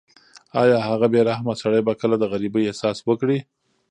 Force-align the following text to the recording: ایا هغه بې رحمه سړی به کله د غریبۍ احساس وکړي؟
ایا 0.61 0.77
هغه 0.89 1.07
بې 1.13 1.21
رحمه 1.29 1.53
سړی 1.61 1.81
به 1.87 1.93
کله 2.01 2.15
د 2.19 2.23
غریبۍ 2.31 2.63
احساس 2.67 2.97
وکړي؟ 3.03 3.39